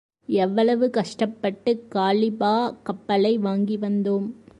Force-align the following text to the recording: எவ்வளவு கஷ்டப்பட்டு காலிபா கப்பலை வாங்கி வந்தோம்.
எவ்வளவு 0.29 0.89
கஷ்டப்பட்டு 0.89 1.85
காலிபா 1.89 2.53
கப்பலை 2.83 3.37
வாங்கி 3.37 3.77
வந்தோம். 3.77 4.27